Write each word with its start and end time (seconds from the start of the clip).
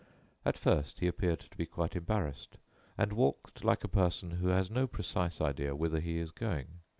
At 0.43 0.57
first 0.57 0.99
he 0.99 1.05
appeared 1.05 1.41
to 1.41 1.55
be 1.57 1.67
quite 1.67 1.95
embarrassed, 1.95 2.57
and 2.97 3.13
walked 3.13 3.63
like 3.63 3.83
a 3.83 3.87
person 3.87 4.31
who 4.31 4.47
has 4.47 4.71
no 4.71 4.87
precise 4.87 5.39
idea 5.39 5.75
whither 5.75 5.99
he 5.99 6.17
is 6.17 6.31
going. 6.31 6.79